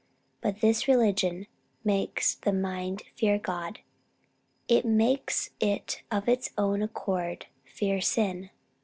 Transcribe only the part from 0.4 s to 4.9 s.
But this religion makes the mind fear God; it